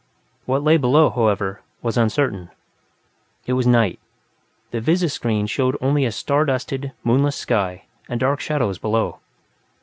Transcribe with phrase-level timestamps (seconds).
[0.47, 2.49] What lay below, however, was uncertain.
[3.45, 3.99] It was night
[4.71, 9.19] the visi screen showed only a star dusted, moonless sky, and dark shadows below.